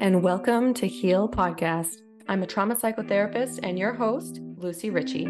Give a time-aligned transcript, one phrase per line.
[0.00, 2.00] and welcome to Heal Podcast.
[2.26, 5.28] I'm a trauma psychotherapist and your host, Lucie Ritchie.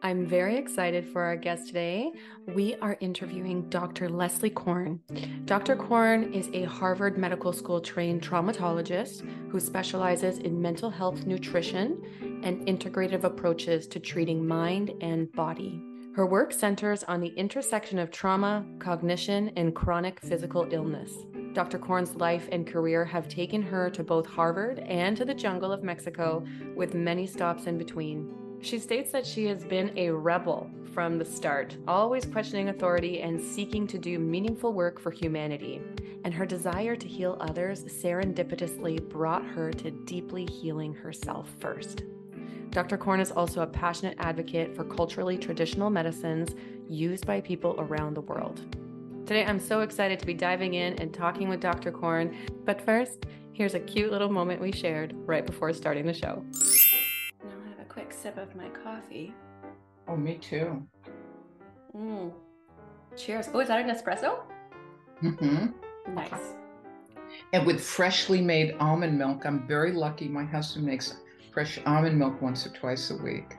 [0.00, 2.12] I'm very excited for our guest today.
[2.46, 4.08] We are interviewing Dr.
[4.08, 5.00] Leslie Korn.
[5.44, 5.74] Dr.
[5.74, 12.00] Korn is a Harvard Medical School trained traumatologist who specializes in mental health nutrition
[12.44, 15.82] and integrative approaches to treating mind and body.
[16.14, 21.12] Her work centers on the intersection of trauma, cognition, and chronic physical illness.
[21.52, 21.78] Dr.
[21.78, 25.82] Korn's life and career have taken her to both Harvard and to the jungle of
[25.82, 26.44] Mexico,
[26.74, 28.32] with many stops in between.
[28.62, 33.38] She states that she has been a rebel from the start, always questioning authority and
[33.40, 35.82] seeking to do meaningful work for humanity.
[36.24, 42.04] And her desire to heal others serendipitously brought her to deeply healing herself first.
[42.70, 42.96] Dr.
[42.96, 46.54] Korn is also a passionate advocate for culturally traditional medicines
[46.88, 48.64] used by people around the world.
[49.24, 51.92] Today, I'm so excited to be diving in and talking with Dr.
[51.92, 52.36] Korn.
[52.64, 56.44] But first, here's a cute little moment we shared right before starting the show.
[57.44, 59.32] Now I have a quick sip of my coffee.
[60.08, 60.84] Oh, me too.
[61.96, 62.32] Mm.
[63.16, 63.48] Cheers.
[63.54, 64.40] Oh, is that an espresso?
[65.22, 66.14] Mm-hmm.
[66.14, 66.54] Nice.
[67.52, 70.26] And with freshly made almond milk, I'm very lucky.
[70.26, 71.16] My husband makes
[71.54, 73.54] fresh almond milk once or twice a week.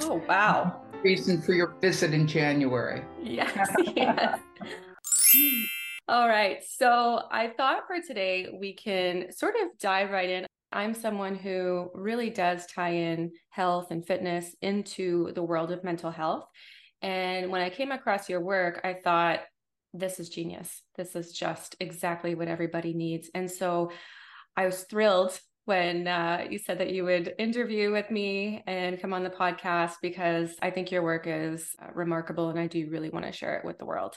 [0.00, 0.80] Oh, wow.
[1.04, 3.02] Reason for your visit in January.
[3.20, 4.38] Yes, yes.
[6.08, 6.62] All right.
[6.62, 10.46] So I thought for today we can sort of dive right in.
[10.72, 16.10] I'm someone who really does tie in health and fitness into the world of mental
[16.10, 16.44] health.
[17.02, 19.40] And when I came across your work, I thought,
[19.94, 20.82] this is genius.
[20.96, 23.30] This is just exactly what everybody needs.
[23.34, 23.90] And so
[24.56, 29.12] I was thrilled when uh, you said that you would interview with me and come
[29.12, 33.10] on the podcast because I think your work is uh, remarkable and I do really
[33.10, 34.16] want to share it with the world.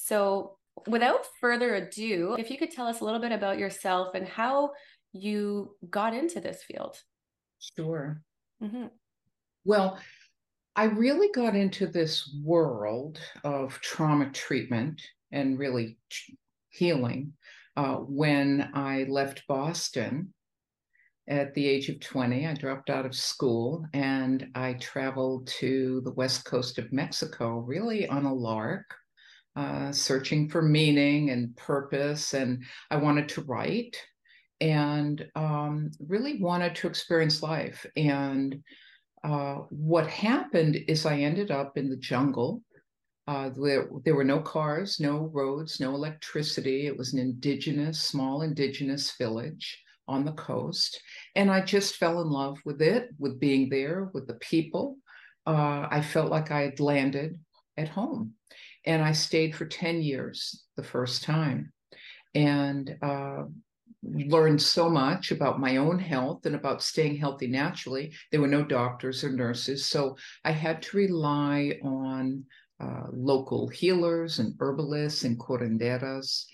[0.00, 4.26] So, without further ado, if you could tell us a little bit about yourself and
[4.26, 4.70] how
[5.12, 6.96] you got into this field.
[7.76, 8.22] Sure.
[8.62, 8.86] Mm-hmm.
[9.64, 9.98] Well,
[10.76, 15.98] I really got into this world of trauma treatment and really
[16.70, 17.32] healing
[17.76, 20.32] uh, when I left Boston
[21.28, 22.46] at the age of 20.
[22.46, 28.06] I dropped out of school and I traveled to the west coast of Mexico, really
[28.06, 28.94] on a lark,
[29.58, 32.32] uh, searching for meaning and purpose.
[32.32, 33.96] And I wanted to write
[34.60, 37.84] and um, really wanted to experience life.
[37.96, 38.62] And
[39.24, 42.62] uh, what happened is I ended up in the jungle.
[43.26, 46.86] Uh, there, there were no cars, no roads, no electricity.
[46.86, 51.02] It was an indigenous, small indigenous village on the coast.
[51.34, 54.98] And I just fell in love with it, with being there, with the people.
[55.44, 57.40] Uh, I felt like I had landed
[57.76, 58.34] at home.
[58.88, 61.74] And I stayed for 10 years the first time
[62.34, 63.44] and uh,
[64.02, 68.14] learned so much about my own health and about staying healthy naturally.
[68.32, 69.84] There were no doctors or nurses.
[69.84, 72.44] So I had to rely on
[72.80, 76.46] uh, local healers and herbalists and curanderas.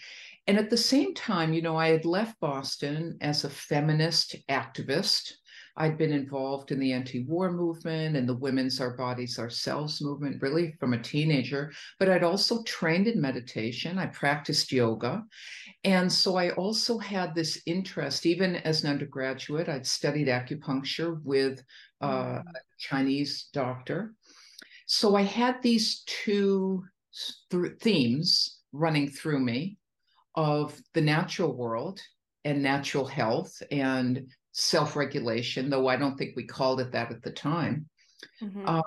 [0.48, 5.34] And at the same time, you know, I had left Boston as a feminist activist.
[5.76, 10.40] I'd been involved in the anti war movement and the Women's Our Bodies Ourselves movement,
[10.40, 11.72] really from a teenager.
[11.98, 15.24] But I'd also trained in meditation, I practiced yoga.
[15.82, 21.62] And so I also had this interest, even as an undergraduate, I'd studied acupuncture with
[22.00, 22.48] uh, mm-hmm.
[22.48, 24.14] a Chinese doctor.
[24.86, 26.84] So I had these two
[27.50, 29.78] th- themes running through me
[30.36, 32.00] of the natural world
[32.44, 37.22] and natural health and self regulation, though I don't think we called it that at
[37.22, 37.86] the time,
[38.42, 38.66] mm-hmm.
[38.66, 38.82] uh,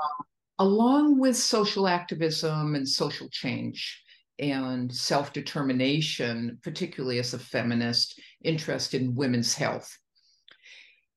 [0.59, 4.01] along with social activism and social change
[4.39, 9.95] and self determination, particularly as a feminist, interest in women's health.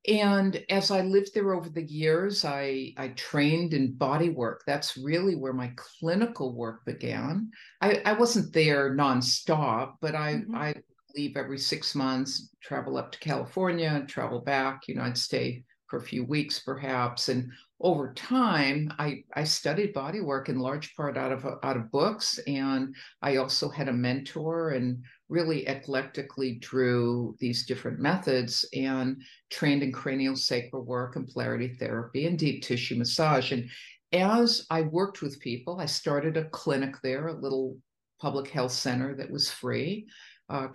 [0.08, 4.62] And as I lived there over the years, I, I trained in body work.
[4.66, 7.50] That's really where my clinical work began.
[7.82, 10.56] I, I wasn't there nonstop, but I, mm-hmm.
[10.56, 10.74] I
[11.14, 14.82] leave every six months, travel up to California, travel back.
[14.88, 17.28] You know, I'd stay for a few weeks perhaps.
[17.28, 21.90] And over time, I, I studied body work in large part out of out of
[21.90, 29.22] books, and I also had a mentor and really eclectically drew these different methods and
[29.50, 33.52] trained in cranial sacral work and polarity therapy and deep tissue massage.
[33.52, 33.70] And
[34.12, 37.78] as I worked with people, I started a clinic there, a little
[38.20, 40.06] public health center that was free.
[40.50, 40.66] Uh,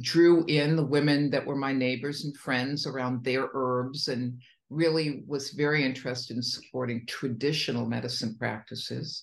[0.00, 4.36] drew in the women that were my neighbors and friends around their herbs and
[4.70, 9.22] really was very interested in supporting traditional medicine practices.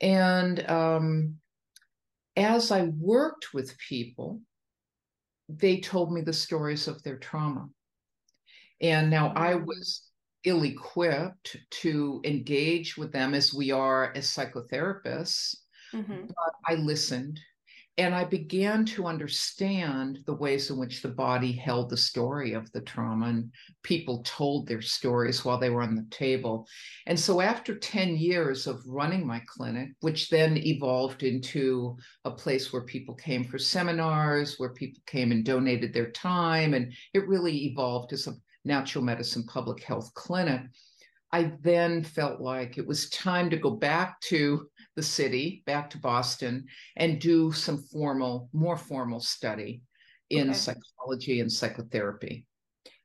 [0.00, 1.36] And um,
[2.36, 4.40] as I worked with people,
[5.48, 7.68] they told me the stories of their trauma.
[8.80, 9.38] And now mm-hmm.
[9.38, 9.64] I mm.
[9.64, 10.02] was
[10.42, 15.54] ill equipped to engage with them as we are as psychotherapists,
[15.94, 16.26] mm-hmm.
[16.26, 17.38] but I listened
[17.98, 22.70] and I began to understand the ways in which the body held the story of
[22.72, 23.50] the trauma, and
[23.82, 26.68] people told their stories while they were on the table.
[27.06, 32.70] And so, after 10 years of running my clinic, which then evolved into a place
[32.70, 37.64] where people came for seminars, where people came and donated their time, and it really
[37.64, 38.34] evolved as a
[38.66, 40.60] natural medicine public health clinic.
[41.32, 45.98] I then felt like it was time to go back to the city, back to
[45.98, 46.66] Boston,
[46.96, 49.82] and do some formal, more formal study
[50.30, 50.58] in okay.
[50.58, 52.46] psychology and psychotherapy.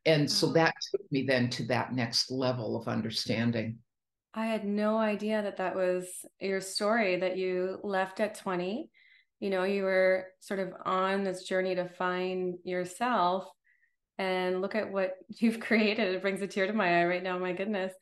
[0.06, 0.54] And so uh-huh.
[0.56, 3.78] that took me then to that next level of understanding.
[4.34, 6.08] I had no idea that that was
[6.40, 8.90] your story that you left at 20.
[9.42, 13.46] You know, you were sort of on this journey to find yourself
[14.18, 16.16] and look at what you've created.
[16.16, 17.94] It brings a tear to my eye right now my goodness.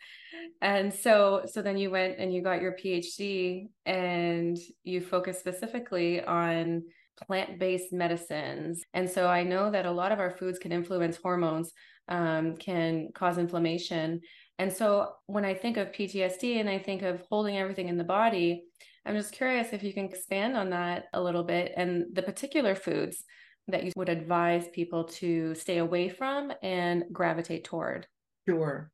[0.61, 6.23] And so so then you went and you got your phd and you focused specifically
[6.23, 6.83] on
[7.25, 8.83] plant-based medicines.
[8.93, 11.71] And so i know that a lot of our foods can influence hormones
[12.07, 14.21] um, can cause inflammation.
[14.57, 18.03] And so when i think of ptsd and i think of holding everything in the
[18.03, 18.65] body
[19.05, 22.75] i'm just curious if you can expand on that a little bit and the particular
[22.75, 23.23] foods
[23.71, 28.07] that you would advise people to stay away from and gravitate toward?
[28.47, 28.91] Sure.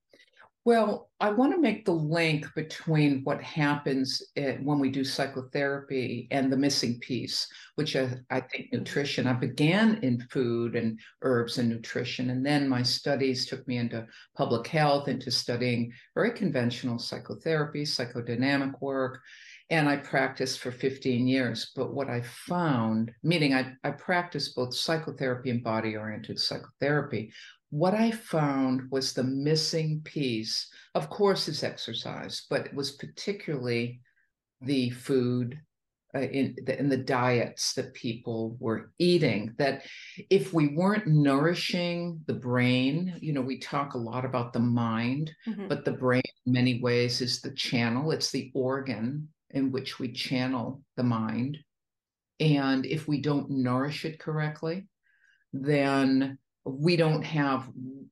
[0.66, 6.52] Well, I want to make the link between what happens when we do psychotherapy and
[6.52, 8.78] the missing piece, which I, I, think mm-hmm.
[8.78, 9.28] nutrition.
[9.28, 14.08] I began in food and herbs and nutrition, and then my studies took me into
[14.36, 19.22] public health, into studying very conventional psychotherapy, psychodynamic work,
[19.70, 21.74] and I practiced for 15 years.
[21.76, 27.32] But what I found, meaning I, I practiced both psychotherapy and body oriented psychotherapy,
[27.76, 34.00] what I found was the missing piece, of course, is exercise, but it was particularly
[34.62, 35.60] the food.
[36.16, 39.84] Uh, in, the, in the diets that people were eating, that
[40.30, 45.30] if we weren't nourishing the brain, you know, we talk a lot about the mind,
[45.46, 45.68] mm-hmm.
[45.68, 50.10] but the brain, in many ways, is the channel, it's the organ in which we
[50.14, 51.58] channel the mind.
[52.40, 54.88] And if we don't nourish it correctly,
[55.52, 57.70] then we don't have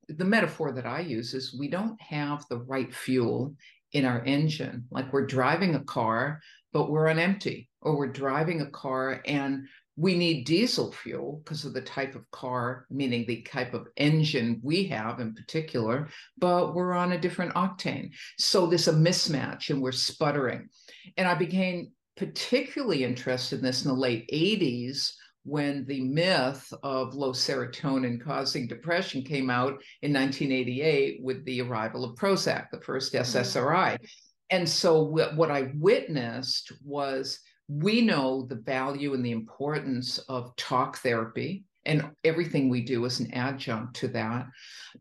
[0.07, 3.55] the metaphor that I use is we don't have the right fuel
[3.93, 4.85] in our engine.
[4.91, 6.41] Like we're driving a car,
[6.71, 11.65] but we're on empty, or we're driving a car and we need diesel fuel because
[11.65, 16.73] of the type of car, meaning the type of engine we have in particular, but
[16.73, 18.09] we're on a different octane.
[18.39, 20.69] So there's a mismatch and we're sputtering.
[21.17, 25.11] And I became particularly interested in this in the late 80s
[25.43, 32.05] when the myth of low serotonin causing depression came out in 1988 with the arrival
[32.05, 33.93] of Prozac, the first SSRI.
[33.93, 34.05] Mm-hmm.
[34.49, 40.97] And so what I witnessed was we know the value and the importance of talk
[40.97, 44.47] therapy and everything we do is an adjunct to that.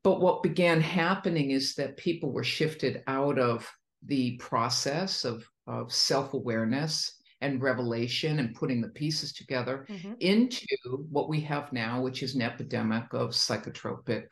[0.03, 3.71] But what began happening is that people were shifted out of
[4.05, 10.15] the process of, of self awareness and revelation and putting the pieces together mm-hmm.
[10.21, 10.67] into
[11.11, 14.25] what we have now, which is an epidemic of psychotropic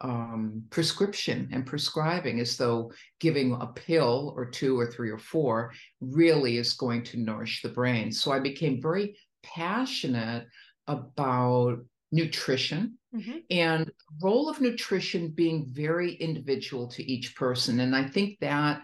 [0.00, 5.72] um, prescription and prescribing as though giving a pill or two or three or four
[6.00, 8.12] really is going to nourish the brain.
[8.12, 10.46] So I became very passionate
[10.86, 11.78] about
[12.10, 13.38] nutrition mm-hmm.
[13.50, 13.90] and
[14.22, 18.80] role of nutrition being very individual to each person and i think that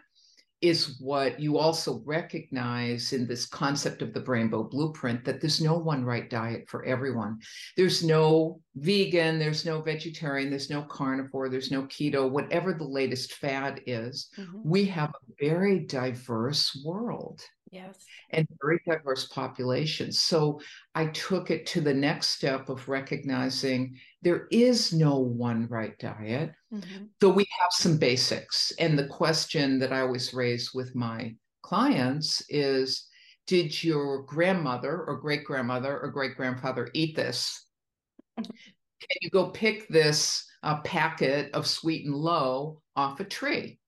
[0.65, 5.77] is what you also recognize in this concept of the rainbow blueprint that there's no
[5.77, 7.39] one right diet for everyone.
[7.77, 13.35] There's no vegan, there's no vegetarian, there's no carnivore, there's no keto, whatever the latest
[13.35, 14.31] fad is.
[14.39, 14.61] Mm-hmm.
[14.65, 17.43] We have a very diverse world.
[17.71, 17.97] Yes.
[18.31, 20.21] And very diverse populations.
[20.21, 20.61] So
[20.95, 26.53] I took it to the next step of recognizing there is no one right diet,
[26.73, 27.05] mm-hmm.
[27.21, 28.73] though we have some basics.
[28.79, 33.09] And the question that I always raise with my clients is
[33.47, 37.67] Did your grandmother or great grandmother or great grandfather eat this?
[38.37, 43.79] Can you go pick this uh, packet of sweet and low off a tree?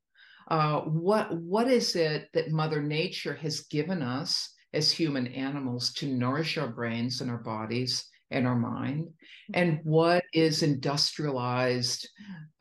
[0.48, 6.06] Uh, what what is it that Mother Nature has given us as human animals to
[6.06, 9.08] nourish our brains and our bodies and our mind,
[9.54, 12.08] and what is industrialized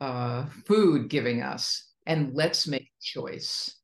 [0.00, 1.92] uh, food giving us?
[2.06, 3.76] And let's make a choice.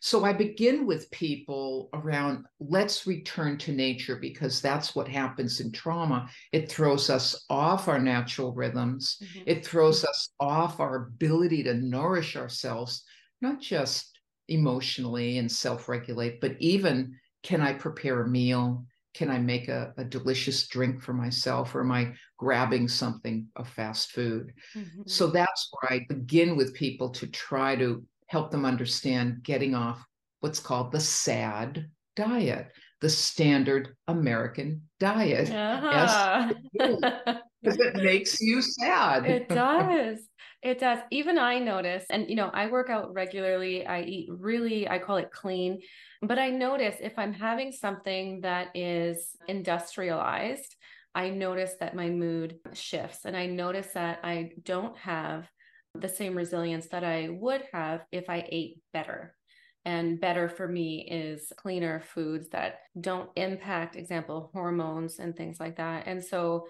[0.00, 5.72] So I begin with people around let's return to nature because that's what happens in
[5.72, 6.28] trauma.
[6.52, 9.42] It throws us off our natural rhythms, mm-hmm.
[9.46, 13.04] it throws us off our ability to nourish ourselves,
[13.40, 14.18] not just
[14.48, 18.84] emotionally and self regulate, but even can I prepare a meal?
[19.14, 23.68] Can I make a, a, delicious drink for myself, or am I grabbing something of
[23.68, 24.52] fast food?
[24.76, 25.02] Mm-hmm.
[25.06, 30.04] So that's where I begin with people to try to help them understand getting off
[30.40, 32.68] what's called the SAD diet,
[33.00, 35.50] the standard American diet.
[35.50, 36.52] Uh-huh.
[36.72, 39.24] Because it makes you sad.
[39.26, 40.18] It does.
[40.60, 40.98] It does.
[41.12, 43.86] Even I notice, and you know, I work out regularly.
[43.86, 45.80] I eat really, I call it clean.
[46.20, 50.74] But I notice if I'm having something that is industrialized,
[51.14, 55.48] I notice that my mood shifts and I notice that I don't have
[55.94, 59.37] the same resilience that I would have if I ate better.
[59.88, 65.78] And better for me is cleaner foods that don't impact, example, hormones and things like
[65.78, 66.06] that.
[66.06, 66.66] And so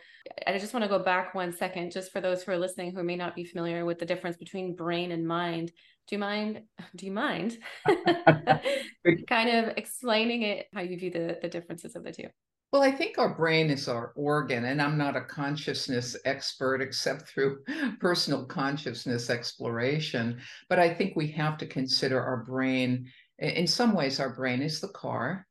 [0.47, 3.03] I just want to go back one second, just for those who are listening who
[3.03, 5.73] may not be familiar with the difference between brain and mind.
[6.07, 6.63] Do you mind?
[6.95, 7.59] Do you mind
[9.29, 12.29] kind of explaining it, how you view the, the differences of the two?
[12.73, 17.29] Well, I think our brain is our organ, and I'm not a consciousness expert except
[17.29, 17.65] through
[18.01, 20.41] personal consciousness exploration.
[20.69, 23.11] But I think we have to consider our brain.
[23.39, 25.47] In some ways, our brain is the car,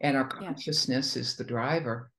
[0.00, 1.20] and our consciousness yeah.
[1.20, 2.10] is the driver.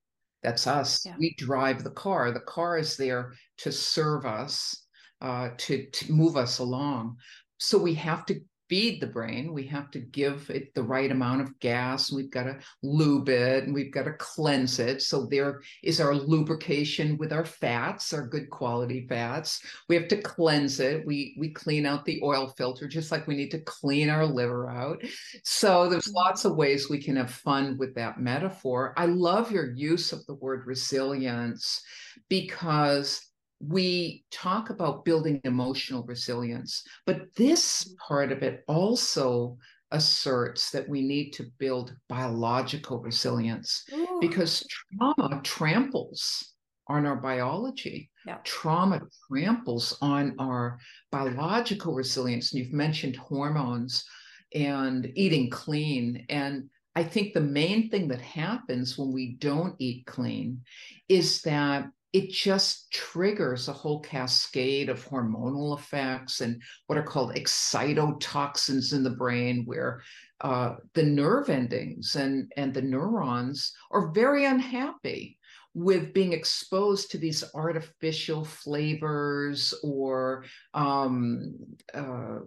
[0.42, 1.06] That's us.
[1.06, 1.16] Yeah.
[1.20, 2.32] We drive the car.
[2.32, 4.86] The car is there to serve us,
[5.20, 7.18] uh, to, to move us along.
[7.58, 8.40] So we have to
[8.70, 9.52] feed the brain.
[9.52, 12.12] We have to give it the right amount of gas.
[12.12, 15.02] We've got to lube it and we've got to cleanse it.
[15.02, 19.62] So there is our lubrication with our fats, our good quality fats.
[19.90, 21.06] We have to cleanse it.
[21.06, 24.70] We we clean out the oil filter just like we need to clean our liver
[24.70, 25.04] out.
[25.44, 26.16] So there's mm-hmm.
[26.16, 28.94] lots of ways we can have fun with that metaphor.
[28.96, 31.82] I love your use of the word resilience
[32.30, 33.29] because
[33.60, 39.58] we talk about building emotional resilience, but this part of it also
[39.92, 44.20] asserts that we need to build biological resilience Ooh.
[44.22, 44.66] because
[44.98, 46.54] trauma tramples
[46.88, 48.10] on our biology.
[48.26, 48.38] Yeah.
[48.44, 50.80] Trauma tramples on our
[51.12, 52.52] biological resilience.
[52.52, 54.06] And you've mentioned hormones
[54.54, 56.26] and eating clean.
[56.30, 60.62] And I think the main thing that happens when we don't eat clean
[61.08, 67.36] is that it just triggers a whole cascade of hormonal effects and what are called
[67.36, 70.02] excitotoxins in the brain, where
[70.42, 75.38] uh, the nerve endings and, and the neurons are very unhappy
[75.76, 81.54] with being exposed to these artificial flavors or um,
[81.94, 82.40] uh,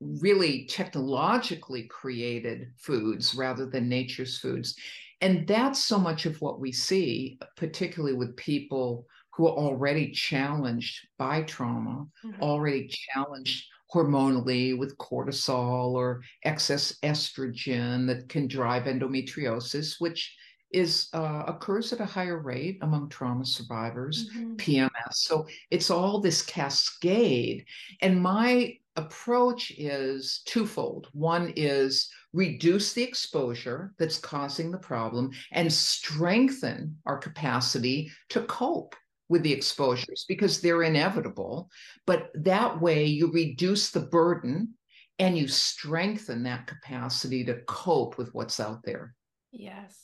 [0.00, 4.74] really technologically created foods rather than nature's foods.
[5.20, 11.06] And that's so much of what we see, particularly with people who are already challenged
[11.16, 12.42] by trauma, mm-hmm.
[12.42, 20.36] already challenged hormonally with cortisol or excess estrogen that can drive endometriosis, which
[20.72, 24.56] is uh, occurs at a higher rate among trauma survivors, mm-hmm.
[24.56, 25.12] PMS.
[25.12, 27.64] So it's all this cascade.
[28.02, 31.08] And my approach is twofold.
[31.12, 38.94] One is reduce the exposure that's causing the problem and strengthen our capacity to cope
[39.28, 41.68] with the exposures because they're inevitable.
[42.06, 44.74] But that way, you reduce the burden
[45.18, 49.14] and you strengthen that capacity to cope with what's out there.
[49.50, 49.96] Yes.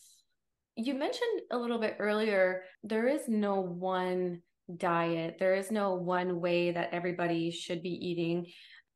[0.76, 4.42] You mentioned a little bit earlier, there is no one
[4.76, 8.46] diet, there is no one way that everybody should be eating.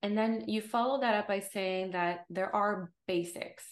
[0.03, 3.65] And then you follow that up by saying that there are basics.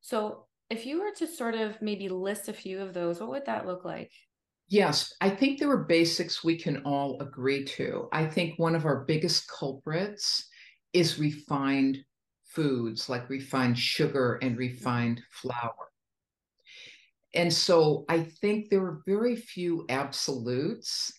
[0.00, 3.46] So if you were to sort of maybe list a few of those, what would
[3.46, 4.12] that look like?
[4.68, 8.08] Yes, I think there are basics we can all agree to.
[8.12, 10.48] I think one of our biggest culprits
[10.92, 11.98] is refined
[12.44, 15.74] foods like refined sugar and refined flour.
[17.34, 21.12] And so I think there are very few absolutes,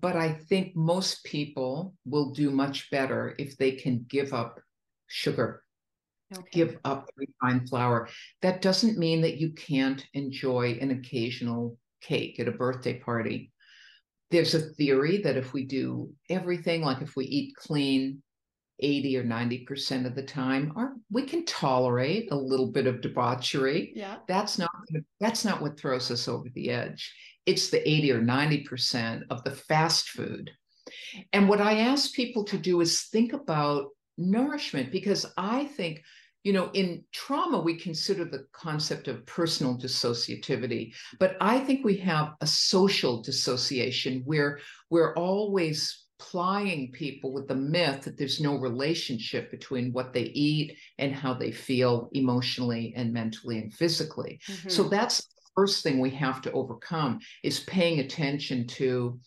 [0.00, 4.60] but I think most people will do much better if they can give up
[5.08, 5.62] sugar,
[6.32, 6.48] okay.
[6.52, 8.08] give up refined flour.
[8.42, 13.52] That doesn't mean that you can't enjoy an occasional cake at a birthday party.
[14.30, 18.22] There's a theory that if we do everything, like if we eat clean
[18.78, 20.72] 80 or 90% of the time,
[21.10, 23.92] we can tolerate a little bit of debauchery.
[23.94, 24.16] Yeah.
[24.26, 24.70] That's not
[25.20, 27.14] that's not what throws us over the edge.
[27.46, 30.50] It's the 80 or 90% of the fast food.
[31.32, 36.02] And what I ask people to do is think about nourishment because I think
[36.44, 41.96] you know, in trauma, we consider the concept of personal dissociativity, but I think we
[41.98, 44.58] have a social dissociation where
[44.90, 50.76] we're always plying people with the myth that there's no relationship between what they eat
[50.98, 54.40] and how they feel emotionally and mentally and physically.
[54.48, 54.68] Mm-hmm.
[54.68, 59.18] So that's first thing we have to overcome is paying attention to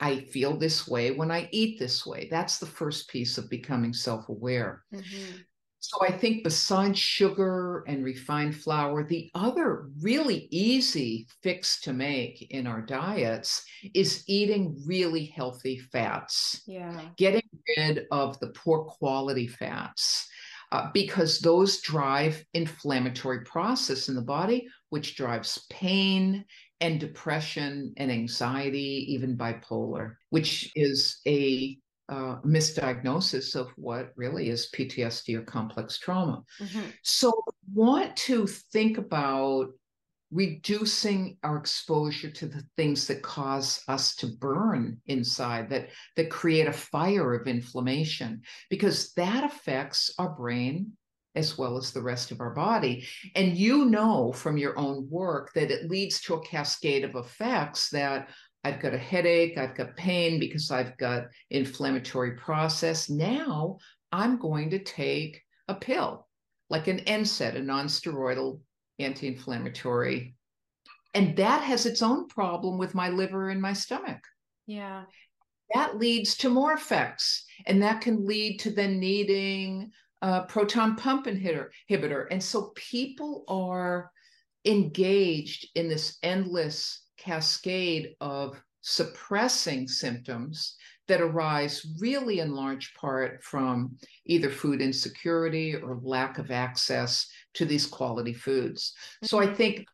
[0.00, 2.28] I feel this way when I eat this way.
[2.30, 4.84] That's the first piece of becoming self aware.
[4.94, 5.38] Mm-hmm.
[5.80, 12.50] So I think besides sugar and refined flour, the other really easy fix to make
[12.50, 13.64] in our diets
[13.94, 16.62] is eating really healthy fats.
[16.66, 17.00] Yeah.
[17.16, 20.28] Getting rid of the poor quality fats.
[20.70, 26.44] Uh, because those drive inflammatory process in the body, which drives pain
[26.80, 31.78] and depression and anxiety, even bipolar, which is a
[32.08, 36.42] uh, misdiagnosis of what really is PTSD or complex trauma.
[36.60, 36.80] Mm-hmm.
[37.02, 37.32] So,
[37.74, 39.68] want to think about
[40.30, 46.66] reducing our exposure to the things that cause us to burn inside that that create
[46.66, 50.92] a fire of inflammation because that affects our brain
[51.34, 55.52] as well as the rest of our body and you know from your own work
[55.54, 58.28] that it leads to a cascade of effects that
[58.64, 63.08] I've got a headache, I've got pain because I've got inflammatory process.
[63.08, 63.78] Now
[64.10, 66.26] I'm going to take a pill,
[66.68, 68.60] like an NSAID, a non-steroidal
[68.98, 70.34] anti-inflammatory.
[71.14, 74.20] And that has its own problem with my liver and my stomach.
[74.66, 75.04] Yeah.
[75.74, 77.44] That leads to more effects.
[77.66, 81.68] And that can lead to then needing a proton pump inhibitor.
[81.90, 82.26] inhibitor.
[82.30, 84.10] And so people are
[84.64, 90.76] engaged in this endless cascade of suppressing symptoms
[91.08, 93.96] that arise really in large part from
[94.26, 98.92] either food insecurity or lack of access to these quality foods.
[98.92, 99.26] Mm-hmm.
[99.26, 99.54] So I mm-hmm.
[99.54, 99.86] think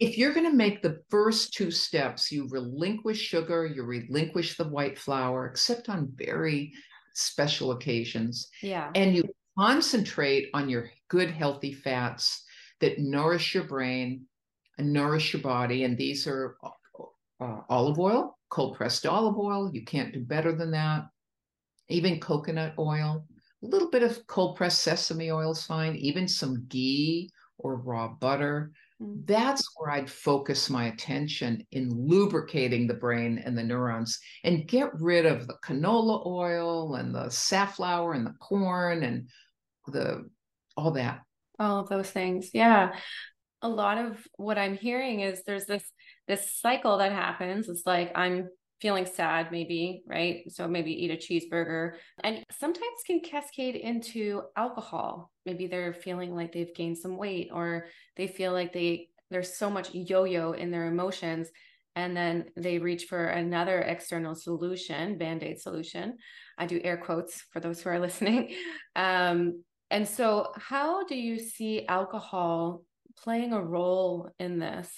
[0.00, 4.68] if you're going to make the first two steps, you relinquish sugar, you relinquish the
[4.68, 6.72] white flour, except on very
[7.14, 8.48] special occasions.
[8.62, 8.90] Yeah.
[8.94, 9.24] And you
[9.58, 12.44] concentrate on your good, healthy fats
[12.80, 14.26] that nourish your brain
[14.78, 15.84] and nourish your body.
[15.84, 16.56] And these are
[17.40, 19.70] uh, olive oil, cold pressed olive oil.
[19.72, 21.04] You can't do better than that.
[21.88, 23.26] Even coconut oil,
[23.62, 28.08] a little bit of cold pressed sesame oil is fine, even some ghee or raw
[28.08, 28.72] butter.
[29.02, 29.26] Mm.
[29.26, 34.88] That's where I'd focus my attention in lubricating the brain and the neurons and get
[34.94, 39.28] rid of the canola oil and the safflower and the corn and
[39.88, 40.28] the
[40.76, 41.20] all that.
[41.58, 42.50] All of those things.
[42.54, 42.92] Yeah.
[43.60, 45.84] A lot of what I'm hearing is there's this
[46.26, 47.68] this cycle that happens.
[47.68, 48.48] It's like I'm
[48.82, 50.42] feeling sad, maybe, right?
[50.50, 51.92] So maybe eat a cheeseburger.
[52.24, 55.30] And sometimes can cascade into alcohol.
[55.46, 59.70] Maybe they're feeling like they've gained some weight or they feel like they there's so
[59.70, 61.48] much yo-yo in their emotions.
[61.94, 66.16] And then they reach for another external solution band-aid solution.
[66.58, 68.54] I do air quotes for those who are listening.
[68.96, 72.82] Um, and so how do you see alcohol
[73.16, 74.90] playing a role in this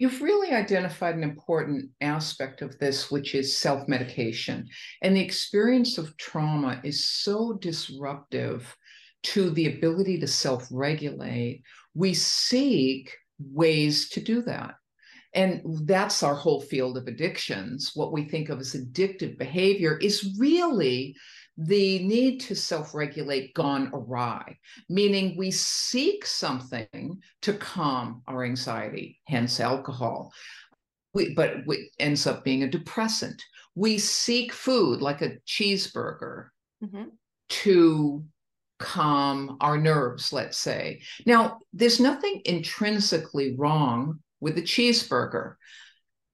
[0.00, 4.66] you've really identified an important aspect of this, which is self medication.
[5.02, 8.74] And the experience of trauma is so disruptive
[9.22, 11.62] to the ability to self regulate.
[11.94, 14.74] We seek ways to do that.
[15.34, 17.92] And that's our whole field of addictions.
[17.94, 21.14] What we think of as addictive behavior is really
[21.62, 29.20] the need to self regulate gone awry, meaning we seek something to calm our anxiety,
[29.26, 30.32] hence alcohol.
[31.12, 33.42] We, but it ends up being a depressant.
[33.74, 36.46] We seek food like a cheeseburger
[36.82, 37.04] mm-hmm.
[37.48, 38.24] to
[38.78, 41.02] calm our nerves, let's say.
[41.26, 45.56] Now, there's nothing intrinsically wrong with a cheeseburger.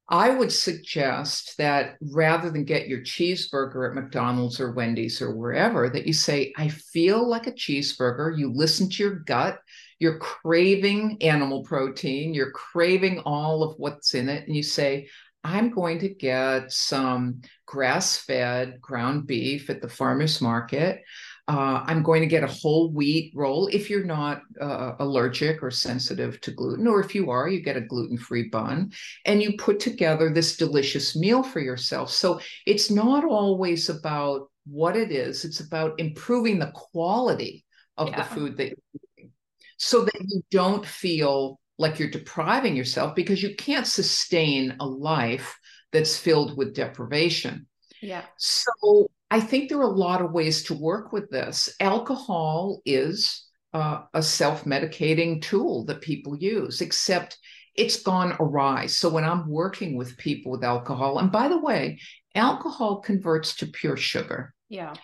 [0.08, 5.90] I would suggest that rather than get your cheeseburger at McDonald's or Wendy's or wherever,
[5.90, 8.38] that you say, I feel like a cheeseburger.
[8.38, 9.58] You listen to your gut.
[9.98, 12.34] You're craving animal protein.
[12.34, 14.46] You're craving all of what's in it.
[14.46, 15.08] And you say,
[15.42, 21.02] I'm going to get some grass fed ground beef at the farmer's market.
[21.48, 25.70] Uh, I'm going to get a whole wheat roll if you're not uh, allergic or
[25.70, 28.92] sensitive to gluten, or if you are, you get a gluten free bun,
[29.24, 32.10] and you put together this delicious meal for yourself.
[32.10, 37.64] So it's not always about what it is, it's about improving the quality
[37.96, 38.16] of yeah.
[38.16, 39.32] the food that you're eating
[39.76, 45.56] so that you don't feel like you're depriving yourself because you can't sustain a life
[45.92, 47.66] that's filled with deprivation.
[48.02, 48.22] Yeah.
[48.36, 51.74] So I think there are a lot of ways to work with this.
[51.80, 57.38] Alcohol is uh, a self medicating tool that people use, except
[57.74, 58.86] it's gone awry.
[58.86, 61.98] So when I'm working with people with alcohol, and by the way,
[62.34, 64.54] alcohol converts to pure sugar.
[64.68, 64.94] Yeah.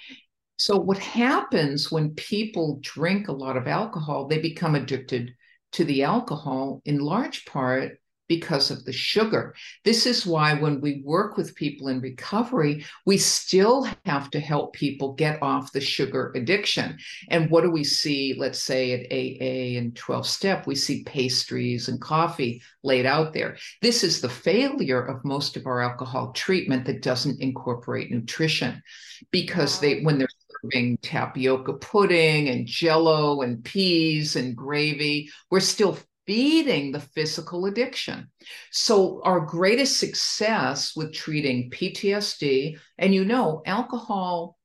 [0.56, 5.32] So what happens when people drink a lot of alcohol, they become addicted
[5.72, 7.98] to the alcohol in large part
[8.36, 9.54] because of the sugar.
[9.84, 14.72] This is why when we work with people in recovery, we still have to help
[14.72, 16.96] people get off the sugar addiction.
[17.28, 21.88] And what do we see, let's say at AA and 12 step, we see pastries
[21.88, 23.58] and coffee laid out there.
[23.82, 28.82] This is the failure of most of our alcohol treatment that doesn't incorporate nutrition
[29.30, 30.28] because they when they're
[30.62, 38.28] serving tapioca pudding and jello and peas and gravy, we're still feeding the physical addiction.
[38.70, 44.56] So, our greatest success with treating PTSD, and you know, alcohol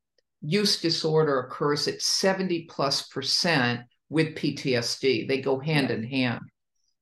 [0.41, 5.27] use disorder occurs at 70 plus percent with PTSD.
[5.27, 5.95] They go hand yeah.
[5.95, 6.41] in hand.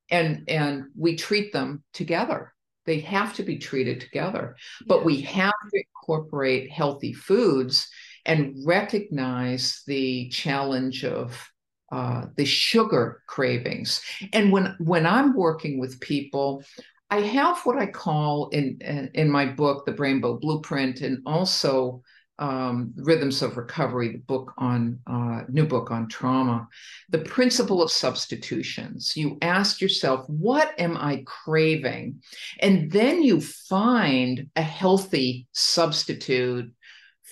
[0.08, 2.52] And, and we treat them together.
[2.84, 7.88] They have to be treated together, but we have to incorporate healthy foods
[8.24, 11.50] and recognize the challenge of
[11.92, 14.02] uh, the sugar cravings.
[14.32, 16.62] And when when I'm working with people,
[17.10, 18.78] I have what I call in
[19.14, 22.02] in my book, the Rainbow Blueprint, and also
[22.38, 26.68] um, Rhythms of Recovery, the book on uh, new book on trauma,
[27.08, 29.16] the principle of substitutions.
[29.16, 32.22] You ask yourself, what am I craving?
[32.60, 36.70] And then you find a healthy substitute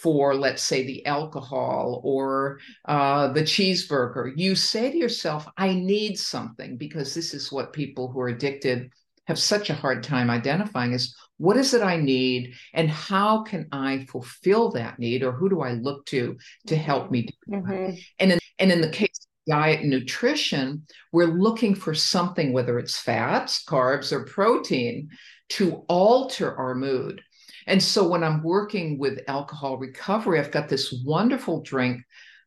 [0.04, 6.18] for, let's say, the alcohol or uh, the cheeseburger, you say to yourself, I need
[6.18, 8.92] something because this is what people who are addicted
[9.28, 13.66] have such a hard time identifying is what is it I need and how can
[13.72, 16.36] I fulfill that need or who do I look to
[16.66, 17.62] to help me do that?
[17.62, 17.94] Mm-hmm.
[18.18, 22.78] And, in, and in the case of diet and nutrition, we're looking for something, whether
[22.78, 25.08] it's fats, carbs, or protein,
[25.48, 27.22] to alter our mood.
[27.66, 32.03] And so when I'm working with alcohol recovery, I've got this wonderful drink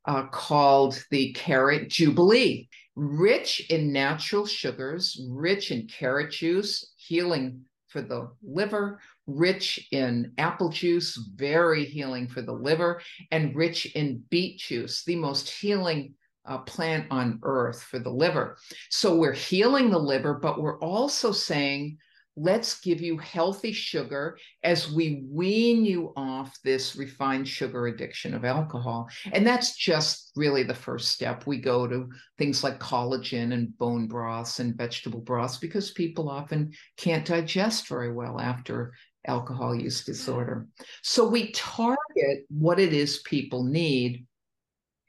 [0.05, 8.01] uh, called the Carrot Jubilee, rich in natural sugars, rich in carrot juice, healing for
[8.01, 13.01] the liver, rich in apple juice, very healing for the liver,
[13.31, 16.13] and rich in beet juice, the most healing
[16.45, 18.57] uh, plant on earth for the liver.
[18.89, 21.97] So we're healing the liver, but we're also saying
[22.37, 28.45] let's give you healthy sugar as we wean you off this refined sugar addiction of
[28.45, 29.09] alcohol.
[29.33, 31.47] And that's just really the first step.
[31.47, 36.71] We go to things like collagen and bone broths and vegetable broths because people often
[36.95, 38.93] can't digest very well after
[39.25, 40.67] alcohol use disorder.
[41.01, 44.27] So we target what it is people need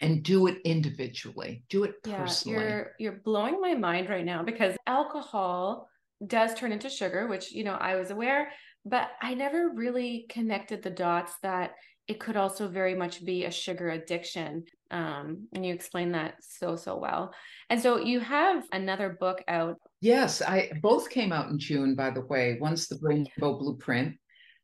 [0.01, 4.45] and do it individually do it personally yeah, you're you're blowing my mind right now
[4.45, 5.88] because alcohol
[6.26, 8.50] does turn into sugar, which, you know, I was aware,
[8.85, 11.72] but I never really connected the dots that
[12.09, 14.64] it could also very much be a sugar addiction.
[14.90, 17.35] Um, and you explained that so, so well.
[17.68, 19.76] And so you have another book out.
[20.00, 22.57] Yes, I both came out in June, by the way.
[22.61, 24.16] One's the Rainbow Blueprint,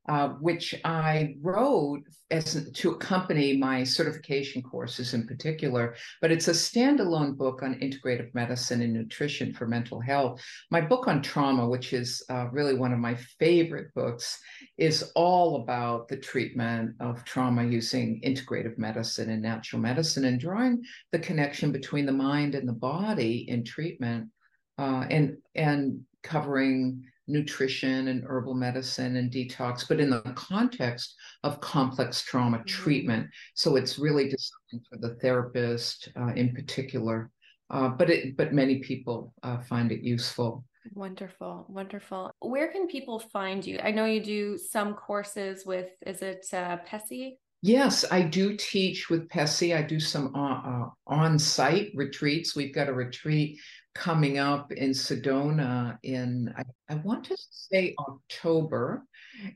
[0.08, 5.94] uh, which I wrote as to accompany my certification courses in particular.
[6.20, 10.42] But it's a standalone book on integrative medicine and nutrition for mental health.
[10.70, 14.38] My book on trauma, which is uh, really one of my favorite books,
[14.76, 20.82] is all about the treatment of trauma using integrative medicine and natural medicine and drawing
[21.12, 24.28] the connection between the mind and the body in treatment.
[24.76, 31.60] Uh, and and covering nutrition and herbal medicine and detox, but in the context of
[31.60, 32.66] complex trauma mm-hmm.
[32.66, 33.28] treatment.
[33.54, 37.30] So it's really designed for the therapist uh, in particular.
[37.70, 40.64] Uh, but it, but many people uh, find it useful.
[40.92, 42.30] Wonderful, wonderful.
[42.40, 43.80] Where can people find you?
[43.82, 45.88] I know you do some courses with.
[46.06, 47.38] Is it uh, PESI?
[47.62, 49.74] Yes, I do teach with PESI.
[49.74, 52.54] I do some uh, uh, on-site retreats.
[52.54, 53.58] We've got a retreat
[53.94, 59.04] coming up in Sedona in, I, I want to say October.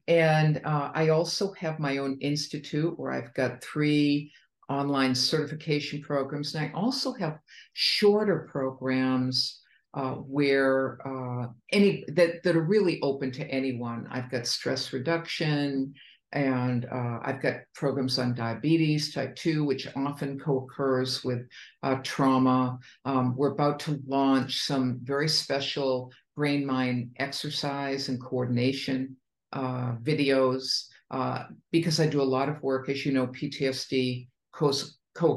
[0.07, 4.33] And uh, I also have my own institute where I've got three
[4.69, 6.55] online certification programs.
[6.55, 7.39] And I also have
[7.73, 9.61] shorter programs
[9.95, 14.07] uh, where uh, any that, that are really open to anyone.
[14.11, 15.95] I've got stress reduction,
[16.33, 21.49] and uh, I've got programs on diabetes type 2, which often co occurs with
[21.83, 22.79] uh, trauma.
[23.05, 29.17] Um, we're about to launch some very special brain mind exercise and coordination
[29.53, 32.89] uh, videos uh, because I do a lot of work.
[32.89, 34.73] As you know, PTSD co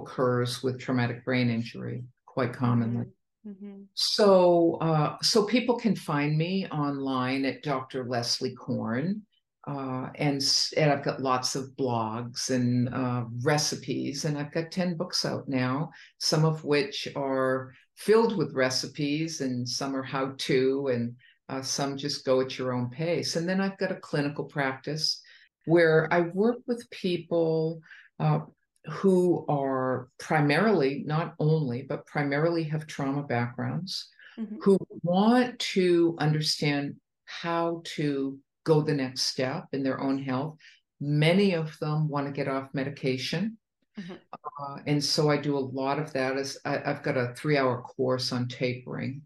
[0.02, 3.06] occurs with traumatic brain injury quite commonly.
[3.48, 3.84] Mm-hmm.
[3.94, 8.06] So, uh, so people can find me online at Dr.
[8.08, 9.24] Leslie Korn.
[9.68, 10.42] Uh, and,
[10.76, 15.48] and I've got lots of blogs and uh, recipes, and I've got 10 books out
[15.48, 21.16] now, some of which are filled with recipes, and some are how to, and
[21.50, 23.36] uh, some just go at your own pace.
[23.36, 25.22] And then I've got a clinical practice
[25.66, 27.82] where I work with people
[28.20, 28.40] uh,
[28.86, 34.56] who are primarily, not only, but primarily have trauma backgrounds, mm-hmm.
[34.62, 36.96] who want to understand
[37.26, 40.58] how to go the next step in their own health.
[41.00, 43.58] Many of them want to get off medication.
[44.00, 44.14] Mm-hmm.
[44.14, 46.38] Uh, and so I do a lot of that.
[46.38, 49.22] As I, have got a three-hour course on tapering,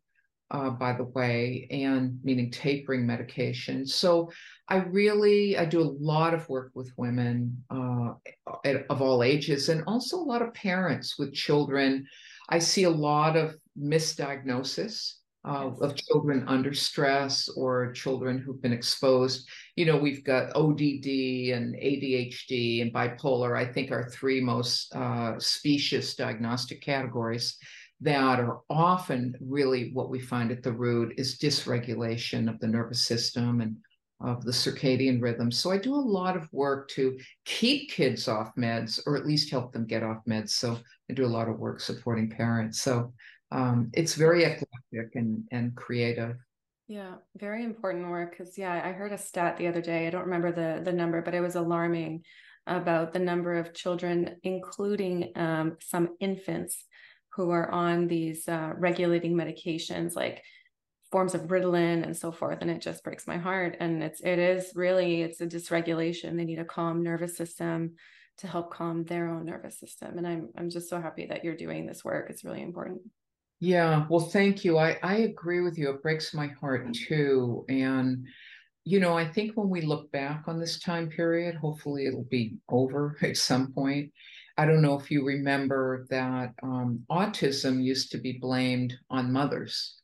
[0.51, 3.85] uh, by the way, and meaning tapering medication.
[3.85, 4.31] So
[4.67, 8.13] I really I do a lot of work with women uh,
[8.89, 12.05] of all ages, and also a lot of parents with children.
[12.49, 15.15] I see a lot of misdiagnosis
[15.45, 19.47] uh, of children under stress or children who've been exposed.
[19.75, 25.39] You know, we've got ODD and ADHD and bipolar, I think are three most uh,
[25.39, 27.57] specious diagnostic categories
[28.01, 33.05] that are often really what we find at the root is dysregulation of the nervous
[33.05, 33.77] system and
[34.21, 35.51] of the circadian rhythm.
[35.51, 39.51] So I do a lot of work to keep kids off meds or at least
[39.51, 40.49] help them get off meds.
[40.51, 40.77] So
[41.09, 42.81] I do a lot of work supporting parents.
[42.81, 43.13] So
[43.55, 46.35] um, it's very eclectic and, and creative.
[46.87, 48.31] Yeah, very important work.
[48.37, 50.05] Because yeah, I heard a stat the other day.
[50.05, 52.23] I don't remember the the number, but it was alarming
[52.67, 56.83] about the number of children, including um, some infants,
[57.29, 60.43] who are on these uh, regulating medications like
[61.11, 62.59] forms of Ritalin and so forth.
[62.61, 63.77] And it just breaks my heart.
[63.79, 66.35] And it's it is really it's a dysregulation.
[66.35, 67.95] They need a calm nervous system
[68.39, 70.17] to help calm their own nervous system.
[70.17, 72.29] And I'm I'm just so happy that you're doing this work.
[72.29, 73.01] It's really important.
[73.59, 74.77] Yeah, well, thank you.
[74.77, 75.89] I, I agree with you.
[75.89, 77.65] It breaks my heart too.
[77.69, 78.25] And,
[78.83, 82.57] you know, I think when we look back on this time period, hopefully it'll be
[82.69, 84.11] over at some point.
[84.57, 89.95] I don't know if you remember that um, autism used to be blamed on mothers.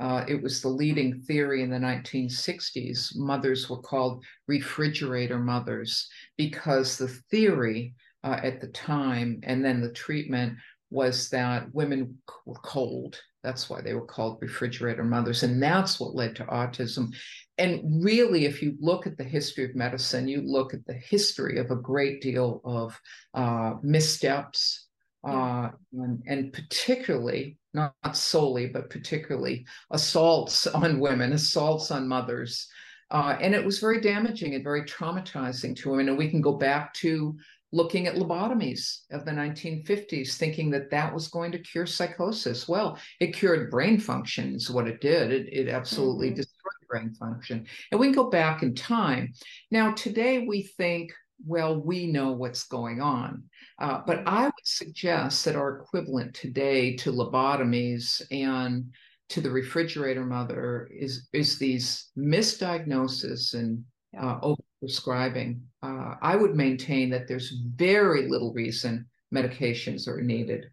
[0.00, 3.16] Uh, it was the leading theory in the 1960s.
[3.16, 9.92] Mothers were called refrigerator mothers because the theory uh, at the time and then the
[9.92, 10.56] treatment
[10.90, 13.20] was that women were cold.
[13.42, 15.42] That's why they were called refrigerator mothers.
[15.42, 17.14] And that's what led to autism.
[17.56, 21.58] And really, if you look at the history of medicine, you look at the history
[21.58, 23.00] of a great deal of
[23.34, 24.86] uh, missteps,
[25.24, 32.68] uh, and, and, particularly, not, not, solely, but particularly assaults on women, assaults on mothers.
[33.10, 36.08] Uh, and it was very damaging and very traumatizing to women.
[36.08, 37.36] And we can go back to
[37.72, 42.66] looking at lobotomies of the 1950s, thinking that that was going to cure psychosis.
[42.68, 45.32] Well, it cured brain function, is what it did.
[45.32, 46.36] It, it absolutely mm-hmm.
[46.36, 47.66] destroyed brain function.
[47.90, 49.34] And we can go back in time.
[49.70, 51.12] Now, today we think,
[51.46, 53.44] well, we know what's going on.
[53.78, 58.90] Uh, but I would suggest that our equivalent today to lobotomies and
[59.28, 63.84] to the refrigerator mother is, is these misdiagnoses and
[64.18, 64.38] uh,
[64.80, 65.62] prescribing.
[65.82, 70.66] Uh, I would maintain that there's very little reason medications are needed.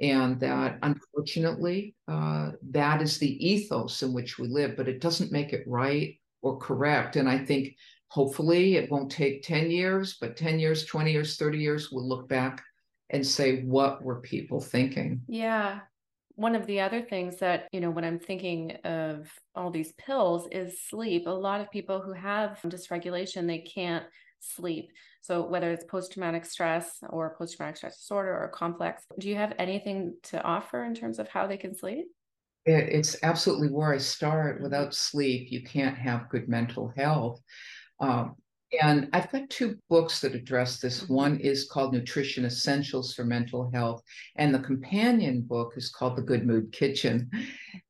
[0.00, 5.32] And that unfortunately, uh, that is the ethos in which we live, but it doesn't
[5.32, 7.16] make it right or correct.
[7.16, 7.76] And I think
[8.08, 12.28] hopefully it won't take 10 years, but 10 years, 20 years, 30 years, we'll look
[12.28, 12.62] back
[13.10, 15.20] and say, what were people thinking?
[15.28, 15.80] Yeah
[16.40, 20.48] one of the other things that you know when i'm thinking of all these pills
[20.50, 21.26] is sleep.
[21.26, 24.06] A lot of people who have dysregulation they can't
[24.40, 24.90] sleep.
[25.20, 30.14] So whether it's post-traumatic stress or post-traumatic stress disorder or complex do you have anything
[30.24, 32.06] to offer in terms of how they can sleep?
[32.64, 34.62] It's absolutely where i start.
[34.62, 37.38] Without sleep you can't have good mental health.
[38.00, 38.36] Um,
[38.82, 41.02] and I've got two books that address this.
[41.02, 41.14] Mm-hmm.
[41.14, 44.02] One is called Nutrition Essentials for Mental Health,
[44.36, 47.30] and the companion book is called The Good Mood Kitchen.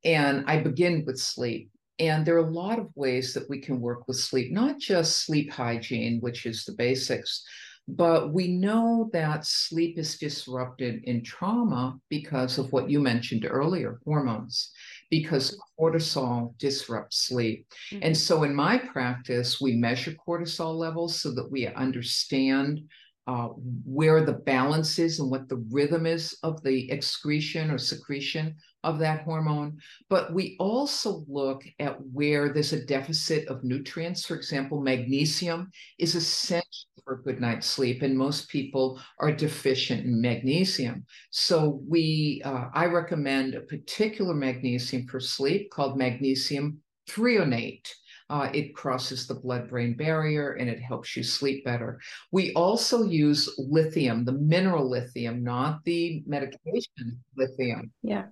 [0.04, 1.70] And I begin with sleep.
[1.98, 5.26] And there are a lot of ways that we can work with sleep, not just
[5.26, 7.44] sleep hygiene, which is the basics,
[7.88, 14.00] but we know that sleep is disrupted in trauma because of what you mentioned earlier
[14.04, 14.70] hormones
[15.10, 17.66] because cortisol disrupts sleep.
[17.92, 18.04] Mm-hmm.
[18.04, 22.80] And so in my practice, we measure cortisol levels so that we understand
[23.26, 23.48] uh,
[23.84, 28.98] where the balance is and what the rhythm is of the excretion or secretion of
[28.98, 34.24] that hormone, but we also look at where there's a deficit of nutrients.
[34.24, 40.06] For example, magnesium is essential for a good night's sleep, and most people are deficient
[40.06, 41.04] in magnesium.
[41.30, 47.88] So we, uh, I recommend a particular magnesium for sleep called magnesium threonate.
[48.30, 51.98] Uh, it crosses the blood brain barrier and it helps you sleep better.
[52.30, 57.90] We also use lithium, the mineral lithium, not the medication lithium.
[58.04, 58.26] Yeah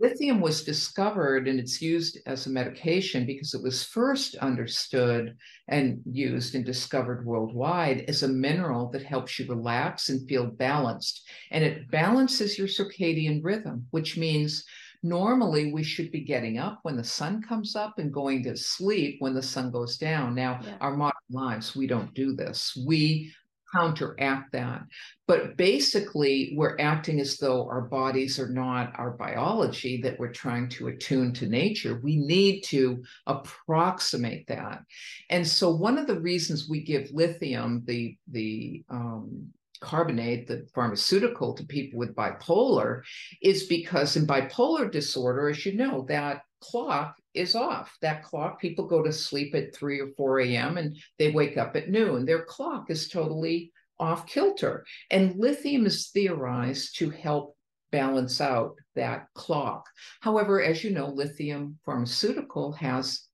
[0.00, 5.36] lithium was discovered and it's used as a medication because it was first understood
[5.68, 11.28] and used and discovered worldwide as a mineral that helps you relax and feel balanced.
[11.50, 14.64] And it balances your circadian rhythm, which means
[15.02, 19.16] normally we should be getting up when the sun comes up and going to sleep
[19.20, 20.34] when the sun goes down.
[20.34, 20.76] Now, yeah.
[20.80, 22.76] our modern lives, we don't do this.
[22.86, 23.32] We
[23.72, 24.82] counteract that.
[25.26, 30.68] But basically, we're acting as though our bodies are not our biology, that we're trying
[30.70, 32.00] to attune to nature.
[32.02, 34.82] We need to approximate that.
[35.28, 41.54] And so, one of the reasons we give lithium, the, the, um, carbonate, the pharmaceutical,
[41.54, 43.02] to people with bipolar
[43.40, 47.96] is because in bipolar disorder, as you know, that clock is off.
[48.02, 50.78] That clock, people go to sleep at 3 or 4 a.m.
[50.78, 52.24] and they wake up at noon.
[52.24, 54.84] Their clock is totally off kilter.
[55.10, 57.56] And lithium is theorized to help
[57.92, 59.86] balance out that clock.
[60.20, 63.26] However, as you know, lithium pharmaceutical has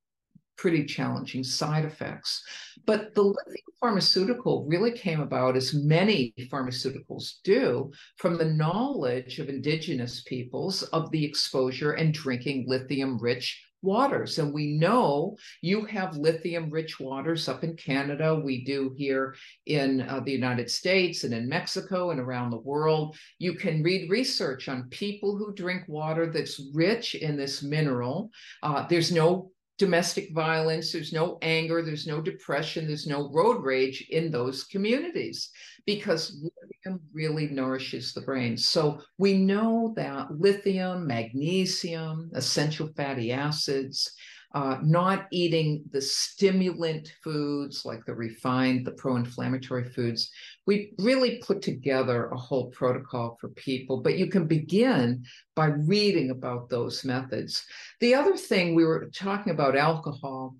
[0.56, 2.42] pretty challenging side effects.
[2.86, 9.48] But the lithium pharmaceutical really came about, as many pharmaceuticals do, from the knowledge of
[9.48, 14.38] indigenous peoples of the exposure and drinking lithium rich waters.
[14.38, 18.34] And we know you have lithium rich waters up in Canada.
[18.34, 23.16] We do here in uh, the United States and in Mexico and around the world.
[23.38, 28.30] You can read research on people who drink water that's rich in this mineral.
[28.62, 34.06] Uh, there's no domestic violence, there's no anger, there's no depression, there's no road rage
[34.10, 35.50] in those communities
[35.84, 38.56] because lithium really nourishes the brain.
[38.56, 44.12] So we know that lithium, magnesium, essential fatty acids,
[44.54, 50.30] uh, not eating the stimulant foods like the refined, the pro inflammatory foods.
[50.66, 56.30] We really put together a whole protocol for people, but you can begin by reading
[56.30, 57.64] about those methods.
[58.00, 60.56] The other thing we were talking about alcohol.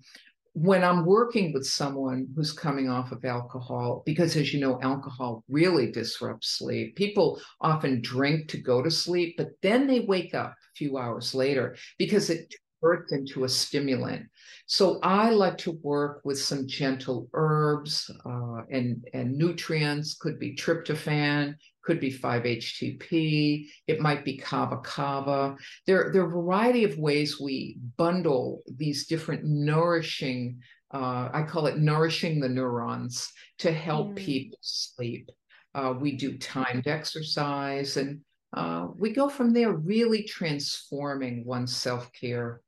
[0.53, 5.43] When I'm working with someone who's coming off of alcohol, because as you know, alcohol
[5.47, 6.95] really disrupts sleep.
[6.95, 11.35] People often drink to go to sleep, but then they wake up a few hours
[11.35, 14.27] later because it converts into a stimulant.
[14.65, 20.55] So I like to work with some gentle herbs uh, and, and nutrients, could be
[20.55, 25.55] tryptophan, could be 5-HTP, it might be kava kava.
[25.85, 30.59] There, there are a variety of ways we bundle these different nourishing,
[30.93, 34.15] uh, I call it nourishing the neurons to help mm.
[34.17, 35.29] people sleep.
[35.73, 38.19] Uh, we do timed exercise and
[38.53, 42.61] uh, we go from there really transforming one's self-care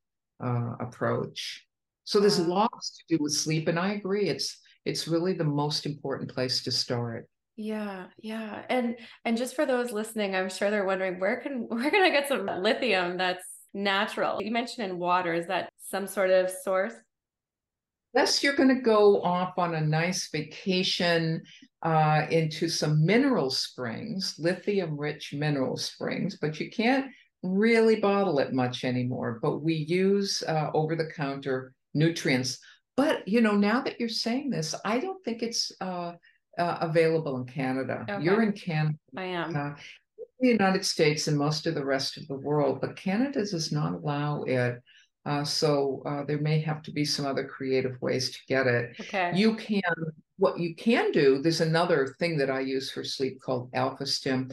[0.44, 1.66] uh, approach.
[2.04, 4.30] So there's lots to do with sleep, and I agree.
[4.30, 7.28] It's it's really the most important place to start.
[7.56, 11.92] Yeah, yeah, and and just for those listening, I'm sure they're wondering where can where
[11.92, 14.42] can I get some lithium that's natural?
[14.42, 15.34] You mentioned in water.
[15.34, 16.94] Is that some sort of source?
[18.14, 21.44] Unless you're going to go off on a nice vacation
[21.84, 27.06] uh, into some mineral springs, lithium rich mineral springs, but you can't
[27.44, 32.60] really bottle it much anymore, but we use uh, over the counter nutrients.
[32.98, 36.14] But, you know, now that you're saying this, I don't think it's uh,
[36.58, 38.06] uh, available in Canada.
[38.10, 38.24] Okay.
[38.24, 38.98] You're in Canada.
[39.16, 39.56] I am.
[39.56, 39.72] Uh,
[40.42, 43.94] the United States and most of the rest of the world, but Canada does not
[43.94, 44.82] allow it.
[45.26, 48.96] Uh, so uh, there may have to be some other creative ways to get it.
[49.00, 49.32] Okay.
[49.36, 49.82] You can,
[50.38, 54.50] what you can do, there's another thing that I use for sleep called Alpha Stim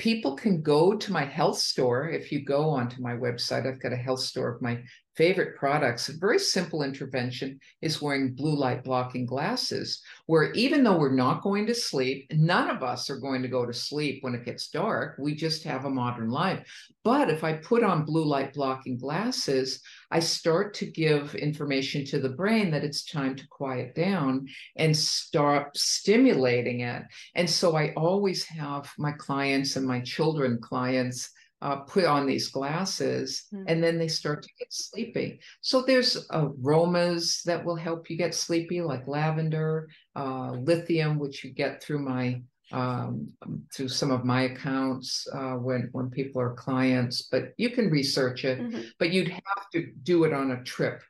[0.00, 2.08] people can go to my health store.
[2.08, 4.82] If you go onto my website, I've got a health store of my
[5.20, 6.08] favorite products.
[6.08, 11.42] A very simple intervention is wearing blue light blocking glasses, where even though we're not
[11.42, 14.68] going to sleep, none of us are going to go to sleep when it gets
[14.68, 15.16] dark.
[15.18, 16.66] We just have a modern life.
[17.04, 22.18] But if I put on blue light blocking glasses, I start to give information to
[22.18, 24.46] the brain that it's time to quiet down
[24.76, 27.02] and stop stimulating it.
[27.34, 31.28] And so I always have my clients and my children clients
[31.62, 33.64] uh, put on these glasses mm-hmm.
[33.68, 35.40] and then they start to get sleepy.
[35.60, 41.50] So there's aromas that will help you get sleepy, like lavender, uh, lithium, which you
[41.50, 42.42] get through my
[42.72, 43.32] um,
[43.74, 47.22] through some of my accounts uh, when when people are clients.
[47.22, 48.80] But you can research it, mm-hmm.
[48.98, 51.02] but you'd have to do it on a trip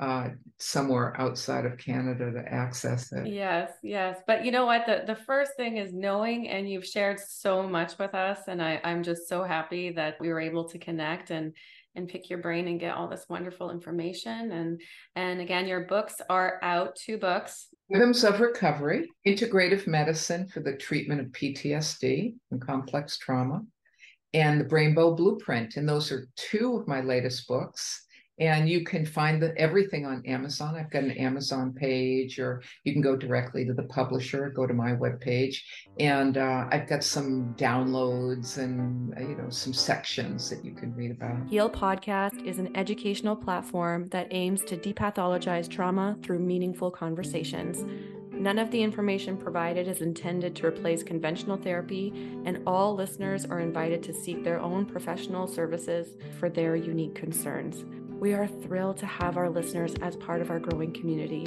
[0.00, 0.28] uh,
[0.58, 3.26] somewhere outside of Canada to access it.
[3.26, 4.18] Yes, yes.
[4.26, 4.86] But you know what?
[4.86, 8.80] The the first thing is knowing, and you've shared so much with us, and I
[8.84, 11.52] I'm just so happy that we were able to connect and
[11.96, 14.52] and pick your brain and get all this wonderful information.
[14.52, 14.80] And
[15.16, 16.94] and again, your books are out.
[16.94, 17.66] Two books.
[17.90, 23.62] Rhythms of Recovery: Integrative Medicine for the Treatment of PTSD and Complex Trauma,
[24.32, 25.76] and the Brainbow Blueprint.
[25.76, 28.04] And those are two of my latest books
[28.40, 30.76] and you can find the, everything on Amazon.
[30.76, 34.74] I've got an Amazon page, or you can go directly to the publisher, go to
[34.74, 35.62] my webpage,
[35.98, 40.94] and uh, I've got some downloads and uh, you know some sections that you can
[40.94, 41.48] read about.
[41.48, 47.84] Heal Podcast is an educational platform that aims to depathologize trauma through meaningful conversations.
[48.32, 52.12] None of the information provided is intended to replace conventional therapy,
[52.44, 57.84] and all listeners are invited to seek their own professional services for their unique concerns.
[58.18, 61.46] We are thrilled to have our listeners as part of our growing community.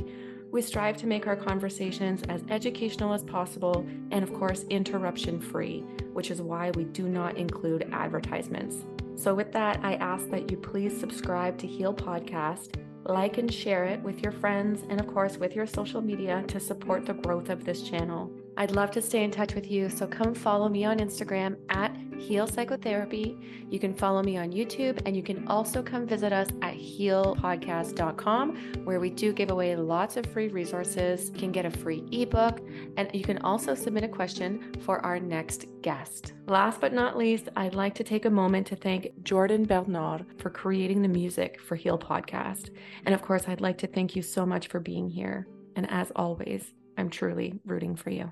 [0.51, 5.81] We strive to make our conversations as educational as possible and, of course, interruption free,
[6.13, 8.85] which is why we do not include advertisements.
[9.17, 13.83] So, with that, I ask that you please subscribe to Heal Podcast, like and share
[13.83, 17.49] it with your friends, and, of course, with your social media to support the growth
[17.49, 18.31] of this channel.
[18.57, 21.95] I'd love to stay in touch with you, so come follow me on Instagram at
[22.21, 23.37] Heal Psychotherapy.
[23.69, 28.55] You can follow me on YouTube and you can also come visit us at healpodcast.com
[28.83, 31.31] where we do give away lots of free resources.
[31.33, 32.61] You can get a free ebook
[32.97, 36.33] and you can also submit a question for our next guest.
[36.47, 40.49] Last but not least, I'd like to take a moment to thank Jordan Bernard for
[40.49, 42.69] creating the music for Heal Podcast.
[43.05, 45.47] And of course, I'd like to thank you so much for being here.
[45.75, 48.31] And as always, I'm truly rooting for you.